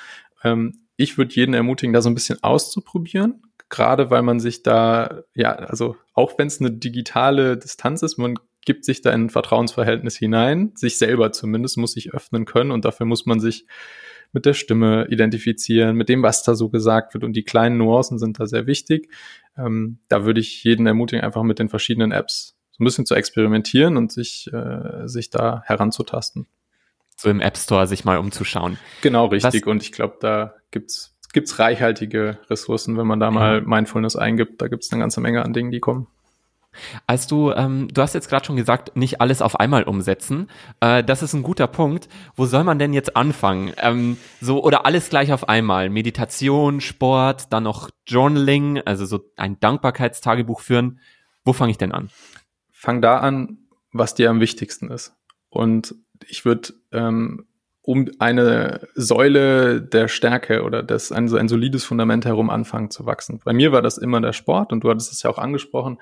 [0.43, 5.23] Ähm, ich würde jeden ermutigen, da so ein bisschen auszuprobieren gerade weil man sich da,
[5.33, 9.29] ja, also auch wenn es eine digitale Distanz ist, man gibt sich da in ein
[9.29, 13.65] Vertrauensverhältnis hinein, sich selber zumindest muss sich öffnen können und dafür muss man sich
[14.33, 18.19] mit der Stimme identifizieren, mit dem, was da so gesagt wird und die kleinen Nuancen
[18.19, 19.09] sind da sehr wichtig.
[19.57, 23.15] Ähm, da würde ich jeden ermutigen, einfach mit den verschiedenen Apps so ein bisschen zu
[23.15, 26.47] experimentieren und sich, äh, sich da heranzutasten.
[27.15, 28.77] So im App Store sich mal umzuschauen.
[29.01, 29.61] Genau, richtig.
[29.61, 29.67] Was?
[29.67, 34.61] Und ich glaube, da gibt's gibt's reichhaltige Ressourcen, wenn man da mal Mindfulness eingibt.
[34.61, 36.07] Da gibt's eine ganze Menge an Dingen, die kommen.
[37.07, 40.49] Als du, ähm, du hast jetzt gerade schon gesagt, nicht alles auf einmal umsetzen.
[40.79, 42.07] Äh, das ist ein guter Punkt.
[42.35, 43.73] Wo soll man denn jetzt anfangen?
[43.77, 45.89] Ähm, so oder alles gleich auf einmal?
[45.89, 50.99] Meditation, Sport, dann noch Journaling, also so ein Dankbarkeitstagebuch führen.
[51.43, 52.09] Wo fange ich denn an?
[52.71, 53.57] Fang da an,
[53.91, 55.13] was dir am wichtigsten ist.
[55.49, 55.95] Und
[56.27, 57.45] ich würde ähm,
[57.85, 63.39] um eine Säule der Stärke oder das, ein, ein solides Fundament herum anfangen zu wachsen.
[63.45, 65.99] Bei mir war das immer der Sport und du hattest es ja auch angesprochen.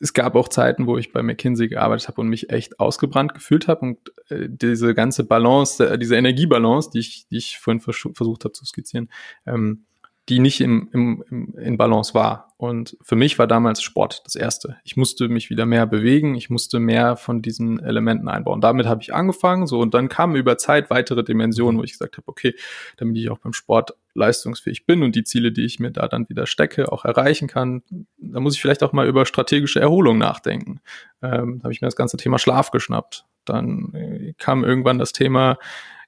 [0.00, 3.68] Es gab auch Zeiten, wo ich bei McKinsey gearbeitet habe und mich echt ausgebrannt gefühlt
[3.68, 3.98] habe und
[4.28, 8.52] äh, diese ganze Balance, äh, diese Energiebalance, die ich, die ich vorhin vers versucht habe
[8.52, 9.10] zu skizzieren,
[9.44, 9.84] ähm,
[10.28, 12.52] die nicht im, im, im, in Balance war.
[12.58, 14.78] Und für mich war damals Sport das Erste.
[14.82, 18.60] Ich musste mich wieder mehr bewegen, ich musste mehr von diesen Elementen einbauen.
[18.60, 22.16] Damit habe ich angefangen, so und dann kamen über Zeit weitere Dimensionen, wo ich gesagt
[22.16, 22.54] habe, okay,
[22.96, 26.28] damit ich auch beim Sport leistungsfähig bin und die Ziele, die ich mir da dann
[26.28, 27.82] wieder stecke, auch erreichen kann,
[28.18, 30.80] da muss ich vielleicht auch mal über strategische Erholung nachdenken.
[31.22, 33.24] Ähm, habe ich mir das ganze Thema Schlaf geschnappt.
[33.44, 35.58] Dann äh, kam irgendwann das Thema,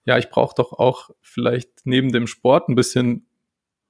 [0.05, 3.27] ja, ich brauche doch auch vielleicht neben dem Sport ein bisschen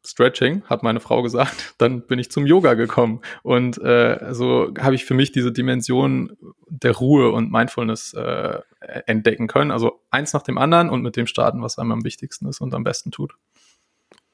[0.05, 3.21] Stretching, hat meine Frau gesagt, dann bin ich zum Yoga gekommen.
[3.43, 6.37] Und äh, so habe ich für mich diese Dimension
[6.69, 8.61] der Ruhe und Mindfulness äh,
[9.07, 9.71] entdecken können.
[9.71, 12.75] Also eins nach dem anderen und mit dem starten, was einem am wichtigsten ist und
[12.75, 13.35] am besten tut.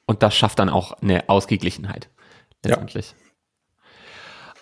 [0.05, 2.09] Und das schafft dann auch eine Ausgeglichenheit
[2.63, 3.13] letztendlich.
[3.17, 3.27] Ja.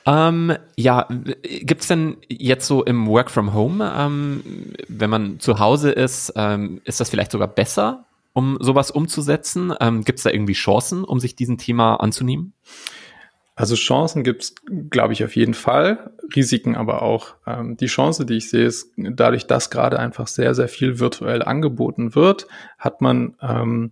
[0.05, 1.07] Ähm, ja,
[1.41, 6.79] gibt's denn jetzt so im Work from Home, ähm, wenn man zu Hause ist, ähm,
[6.85, 9.73] ist das vielleicht sogar besser, um sowas umzusetzen?
[9.79, 12.53] Ähm, Gibt es da irgendwie Chancen, um sich diesem Thema anzunehmen?
[13.55, 14.55] Also Chancen gibt es,
[14.89, 17.35] glaube ich, auf jeden Fall, Risiken aber auch.
[17.47, 21.41] Ähm, die Chance, die ich sehe, ist dadurch, dass gerade einfach sehr, sehr viel virtuell
[21.41, 23.89] angeboten wird, hat man ähm,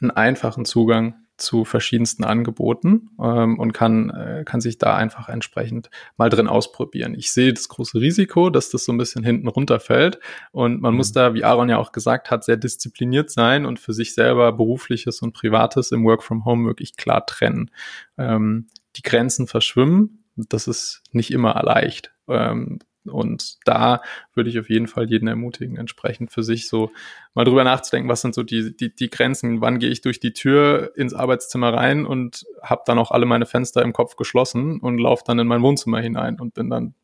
[0.00, 5.90] einen einfachen Zugang zu verschiedensten Angeboten ähm, und kann, äh, kann sich da einfach entsprechend
[6.16, 7.14] mal drin ausprobieren.
[7.14, 10.20] Ich sehe das große Risiko, dass das so ein bisschen hinten runterfällt
[10.52, 10.98] und man mhm.
[10.98, 14.52] muss da, wie Aaron ja auch gesagt hat, sehr diszipliniert sein und für sich selber
[14.52, 17.70] berufliches und privates im Work from Home wirklich klar trennen.
[18.16, 22.14] Ähm, die Grenzen verschwimmen, das ist nicht immer leicht.
[22.28, 24.02] Ähm, Und da
[24.34, 26.90] würde ich auf jeden Fall jeden ermutigen, entsprechend für sich so
[27.34, 30.32] mal drüber nachzudenken, was sind so die, die, die Grenzen, wann gehe ich durch die
[30.32, 34.98] Tür ins Arbeitszimmer rein und habe dann auch alle meine Fenster im Kopf geschlossen und
[34.98, 36.94] laufe dann in mein Wohnzimmer hinein und bin dann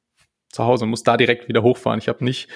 [0.50, 1.98] zu Hause und muss da direkt wieder hochfahren.
[1.98, 2.48] Ich habe nicht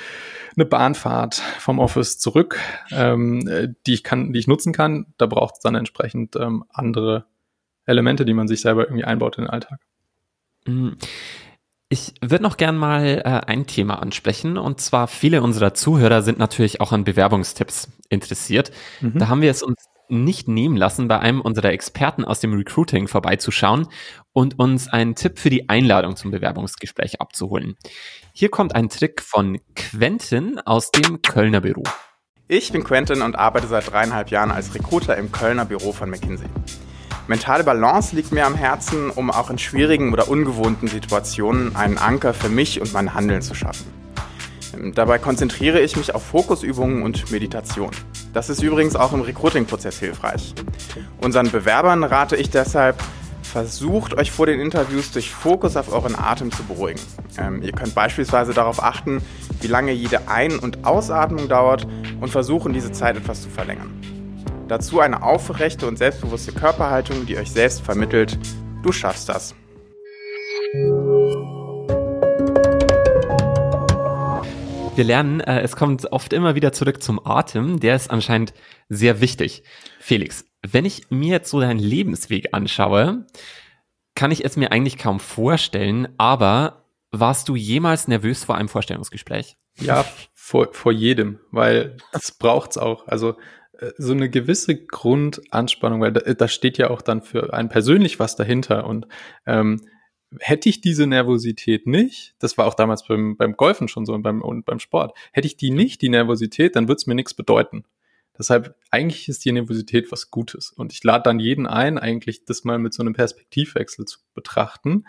[0.57, 2.59] eine Bahnfahrt vom Office zurück,
[2.91, 5.07] ähm, die ich kann, die ich nutzen kann.
[5.17, 7.27] Da braucht es dann entsprechend ähm, andere
[7.87, 9.81] Elemente, die man sich selber irgendwie einbaut in den Alltag.
[10.67, 10.97] Mhm.
[11.89, 16.39] Ich würde noch gern mal äh, ein Thema ansprechen und zwar viele unserer Zuhörer sind
[16.39, 18.73] natürlich auch an Bewerbungstipps interessiert.
[19.01, 19.19] Mhm.
[19.19, 23.09] Da haben wir es uns nicht nehmen lassen, bei einem unserer Experten aus dem Recruiting
[23.09, 23.89] vorbeizuschauen
[24.33, 27.77] und uns einen Tipp für die Einladung zum Bewerbungsgespräch abzuholen.
[28.33, 31.83] Hier kommt ein Trick von Quentin aus dem Kölner Büro.
[32.49, 36.49] Ich bin Quentin und arbeite seit dreieinhalb Jahren als Recruiter im Kölner Büro von McKinsey.
[37.27, 42.35] Mentale Balance liegt mir am Herzen, um auch in schwierigen oder ungewohnten Situationen einen Anker
[42.35, 43.87] für mich und mein Handeln zu schaffen.
[44.95, 47.91] Dabei konzentriere ich mich auf Fokusübungen und Meditation.
[48.35, 50.55] Das ist übrigens auch im Recruiting-Prozess hilfreich.
[51.23, 53.03] Unseren Bewerbern rate ich deshalb,
[53.43, 57.01] versucht euch vor den Interviews durch Fokus auf euren Atem zu beruhigen.
[57.39, 59.23] Ähm, ihr könnt beispielsweise darauf achten,
[59.63, 61.87] wie lange jede Ein- und Ausatmung dauert
[62.21, 64.14] und versuchen, diese Zeit etwas zu verlängern.
[64.69, 68.39] Dazu eine aufrechte und selbstbewusste Körperhaltung, die euch selbst vermittelt,
[68.83, 69.55] du schaffst das.
[74.97, 77.79] Wir lernen, äh, es kommt oft immer wieder zurück zum Atem.
[77.81, 78.55] Der ist anscheinend
[78.89, 79.65] sehr wichtig.
[79.99, 83.27] Felix, wenn ich mir jetzt so deinen Lebensweg anschaue,
[84.15, 89.59] kann ich es mir eigentlich kaum vorstellen, aber warst du jemals nervös vor einem Vorstellungsgespräch?
[89.79, 93.07] Ja, vor, vor jedem, weil das braucht's auch.
[93.09, 93.37] Also
[93.99, 98.37] so eine gewisse Grundanspannung, weil da, da steht ja auch dann für einen persönlich was
[98.37, 99.07] dahinter und
[99.47, 99.81] ähm,
[100.41, 104.23] hätte ich diese Nervosität nicht, das war auch damals beim, beim Golfen schon so und
[104.23, 107.35] beim, und beim Sport, hätte ich die nicht, die Nervosität, dann würde es mir nichts
[107.35, 107.85] bedeuten.
[108.37, 110.71] Deshalb, eigentlich ist die Nervosität was Gutes.
[110.71, 115.07] Und ich lade dann jeden ein, eigentlich das mal mit so einem Perspektivwechsel zu betrachten.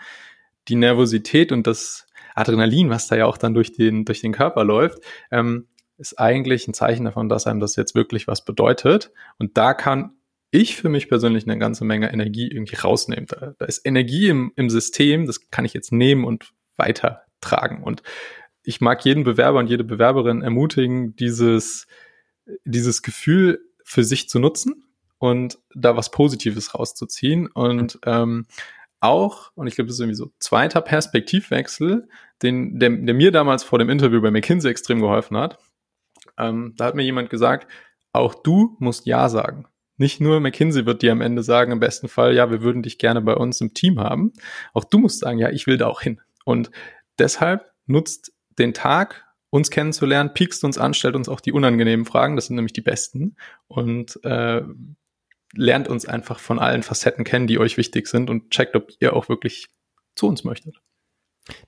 [0.68, 4.62] Die Nervosität und das Adrenalin, was da ja auch dann durch den, durch den Körper
[4.62, 4.98] läuft,
[5.32, 5.66] ähm,
[5.98, 9.12] ist eigentlich ein Zeichen davon, dass einem das jetzt wirklich was bedeutet.
[9.38, 10.16] Und da kann
[10.50, 13.26] ich für mich persönlich eine ganze Menge Energie irgendwie rausnehmen.
[13.26, 17.82] Da, da ist Energie im, im System, das kann ich jetzt nehmen und weitertragen.
[17.82, 18.02] Und
[18.62, 21.86] ich mag jeden Bewerber und jede Bewerberin ermutigen, dieses,
[22.64, 24.84] dieses Gefühl für sich zu nutzen
[25.18, 27.46] und da was Positives rauszuziehen.
[27.48, 28.46] Und ähm,
[29.00, 32.08] auch, und ich glaube, das ist irgendwie so zweiter Perspektivwechsel,
[32.42, 35.58] den, der, der mir damals vor dem Interview bei McKinsey extrem geholfen hat.
[36.38, 37.70] Ähm, da hat mir jemand gesagt,
[38.12, 39.66] auch du musst Ja sagen.
[39.98, 42.98] Nicht nur McKinsey wird dir am Ende sagen, im besten Fall, ja, wir würden dich
[42.98, 44.32] gerne bei uns im Team haben.
[44.74, 46.20] Auch du musst sagen, ja, ich will da auch hin.
[46.44, 46.70] Und
[47.18, 52.36] deshalb nutzt den Tag, uns kennenzulernen, piekst uns an, stellt uns auch die unangenehmen Fragen,
[52.36, 53.36] das sind nämlich die besten.
[53.68, 54.62] Und äh,
[55.54, 59.14] lernt uns einfach von allen Facetten kennen, die euch wichtig sind und checkt, ob ihr
[59.14, 59.68] auch wirklich
[60.14, 60.76] zu uns möchtet.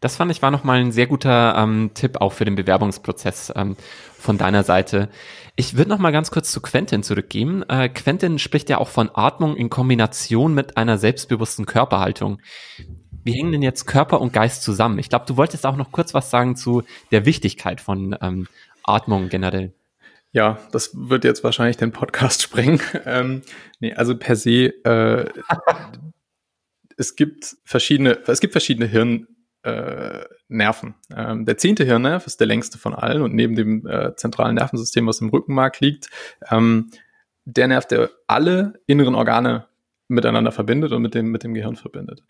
[0.00, 3.76] Das fand ich war nochmal ein sehr guter ähm, Tipp auch für den Bewerbungsprozess ähm,
[4.18, 5.08] von deiner Seite.
[5.54, 7.68] Ich würde nochmal ganz kurz zu Quentin zurückgehen.
[7.68, 12.40] Äh, Quentin spricht ja auch von Atmung in Kombination mit einer selbstbewussten Körperhaltung.
[13.24, 14.98] Wie hängen denn jetzt Körper und Geist zusammen?
[14.98, 18.46] Ich glaube, du wolltest auch noch kurz was sagen zu der Wichtigkeit von ähm,
[18.82, 19.74] Atmung generell.
[20.32, 22.80] Ja, das wird jetzt wahrscheinlich den Podcast sprengen.
[23.04, 23.42] Ähm,
[23.80, 25.28] nee, also per se, äh,
[26.96, 29.26] es gibt verschiedene, es gibt verschiedene Hirn,
[29.62, 30.94] äh, Nerven.
[31.14, 35.06] Ähm, der zehnte Hirnnerv ist der längste von allen und neben dem äh, zentralen Nervensystem,
[35.06, 36.08] was im Rückenmark liegt,
[36.50, 36.90] ähm,
[37.44, 39.66] der Nerv, der alle inneren Organe
[40.08, 42.22] miteinander verbindet und mit dem, mit dem Gehirn verbindet.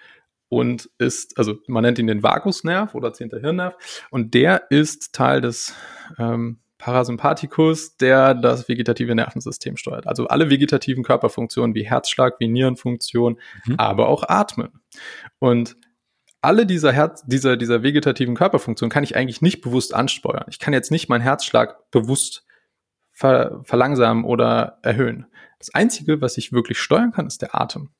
[0.49, 3.77] Und ist, also man nennt ihn den Vagusnerv oder zehnter Hirnnerv,
[4.11, 5.75] und der ist Teil des
[6.19, 10.07] ähm, Parasympathikus, der das vegetative Nervensystem steuert.
[10.07, 13.75] Also alle vegetativen Körperfunktionen wie Herzschlag, wie Nierenfunktion, mhm.
[13.77, 14.81] aber auch Atmen.
[15.41, 15.77] Und
[16.40, 20.46] alle dieser Herz, dieser, dieser vegetativen Körperfunktion kann ich eigentlich nicht bewusst ansteuern.
[20.48, 22.44] Ich kann jetzt nicht meinen Herzschlag bewusst
[23.11, 25.27] ver verlangsamen oder erhöhen.
[25.59, 27.90] Das Einzige, was ich wirklich steuern kann, ist der Atem.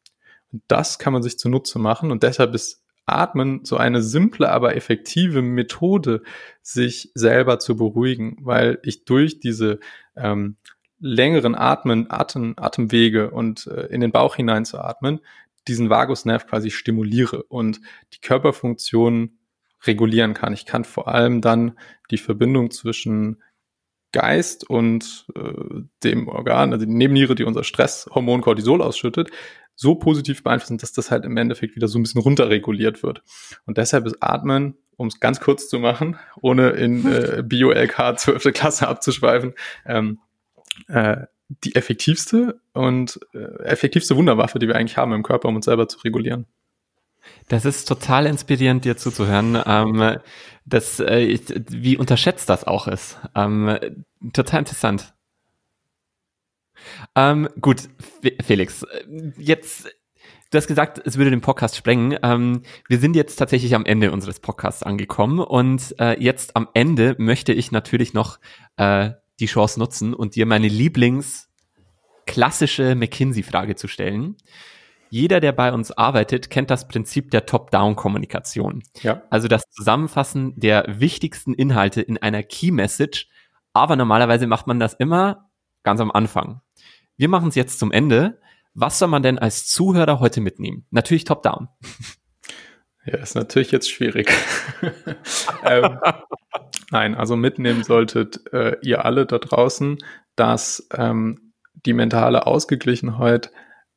[0.53, 4.77] Und das kann man sich zunutze machen und deshalb ist Atmen so eine simple, aber
[4.77, 6.23] effektive Methode,
[6.63, 9.81] sich selber zu beruhigen, weil ich durch diese
[10.15, 10.57] ähm,
[11.01, 15.21] längeren Atmen, Atem, Atemwege und äh, in den Bauch hinein zu atmen,
[15.69, 17.81] diesen Vagusnerv quasi stimuliere und
[18.13, 19.39] die Körperfunktion
[19.87, 20.53] regulieren kann.
[20.53, 21.79] Ich kann vor allem dann
[22.11, 23.43] die Verbindung zwischen
[24.13, 29.31] Geist und äh, dem Organ, also die Nebenniere, die unser Stresshormon Cortisol ausschüttet,
[29.75, 33.23] so positiv beeinflussen, dass das halt im Endeffekt wieder so ein bisschen runterreguliert wird.
[33.67, 38.53] Und deshalb ist Atmen um es ganz kurz zu machen, ohne in äh, Bio-LK 12.
[38.53, 39.55] Klasse abzuschweifen,
[39.87, 40.19] ähm,
[40.89, 45.65] äh, die effektivste und äh, effektivste Wunderwaffe, die wir eigentlich haben im Körper, um uns
[45.65, 46.47] selber zu regulieren.
[47.49, 49.61] Das ist total inspirierend, dir zuzuhören.
[49.67, 50.19] Ähm,
[50.65, 51.39] das, äh,
[51.71, 53.19] wie unterschätzt das auch ist.
[53.35, 53.79] Ähm,
[54.33, 55.15] total interessant.
[57.15, 57.89] Ähm, gut,
[58.43, 58.87] Felix,
[59.37, 59.89] jetzt,
[60.51, 62.19] du hast gesagt, es würde den Podcast sprengen.
[62.23, 67.17] Ähm, wir sind jetzt tatsächlich am Ende unseres Podcasts angekommen und äh, jetzt am Ende
[67.19, 68.39] möchte ich natürlich noch
[68.77, 71.49] äh, die Chance nutzen und dir meine Lieblings
[72.27, 74.37] klassische McKinsey-Frage zu stellen.
[75.11, 78.83] Jeder, der bei uns arbeitet, kennt das Prinzip der Top-Down-Kommunikation.
[79.01, 79.23] Ja.
[79.31, 83.29] Also das Zusammenfassen der wichtigsten Inhalte in einer Key-Message.
[83.73, 85.51] Aber normalerweise macht man das immer
[85.83, 86.61] ganz am Anfang.
[87.17, 88.41] Wir machen es jetzt zum Ende.
[88.75, 90.87] Was soll man denn als Zuhörer heute mitnehmen?
[90.91, 91.69] Natürlich Top-Down.
[93.11, 94.31] Ja, ist natürlich jetzt schwierig.
[95.65, 95.99] ähm,
[96.91, 99.99] nein, also mitnehmen solltet äh, ihr alle da draußen,
[100.37, 101.53] dass ähm,
[101.87, 103.51] die mentale Ausgeglichenheit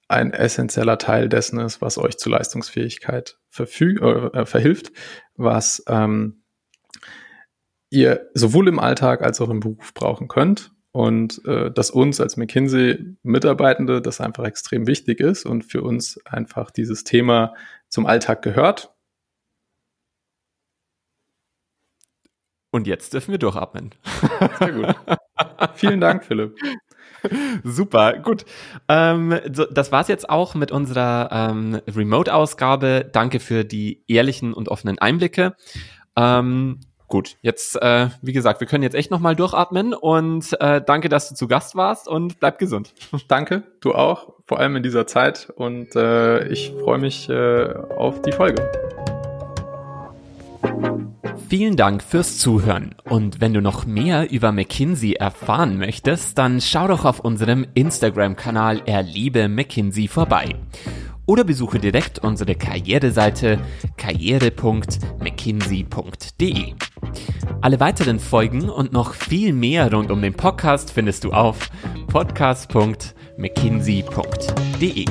[0.07, 4.93] ein essentieller Teil dessen ist, was euch zu Leistungsfähigkeit verfüg äh, verhilft,
[5.35, 6.43] was ähm,
[7.89, 12.37] ihr sowohl im Alltag als auch im Beruf brauchen könnt und äh, dass uns als
[12.37, 17.55] McKinsey-Mitarbeitende das einfach extrem wichtig ist und für uns einfach dieses Thema
[17.89, 18.90] zum Alltag gehört.
[22.71, 23.91] Und jetzt dürfen wir durchatmen.
[24.59, 24.95] Sehr gut.
[25.75, 26.55] Vielen Dank, Philipp.
[27.63, 28.45] Super, gut.
[28.87, 33.09] Ähm, so, das war's jetzt auch mit unserer ähm, Remote-Ausgabe.
[33.11, 35.55] Danke für die ehrlichen und offenen Einblicke.
[36.15, 41.09] Ähm, gut, jetzt, äh, wie gesagt, wir können jetzt echt nochmal durchatmen und äh, danke,
[41.09, 42.93] dass du zu Gast warst und bleib gesund.
[43.27, 48.21] Danke, du auch, vor allem in dieser Zeit und äh, ich freue mich äh, auf
[48.21, 49.20] die Folge.
[51.51, 52.95] Vielen Dank fürs Zuhören.
[53.03, 58.83] Und wenn du noch mehr über McKinsey erfahren möchtest, dann schau doch auf unserem Instagram-Kanal
[58.85, 60.55] Erliebe McKinsey vorbei.
[61.25, 63.59] Oder besuche direkt unsere Karriereseite
[63.97, 66.73] karriere.mckinsey.de.
[67.59, 71.69] Alle weiteren Folgen und noch viel mehr rund um den Podcast findest du auf
[72.07, 75.05] podcast.mckinsey.de.